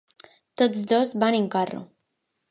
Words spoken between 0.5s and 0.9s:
Tots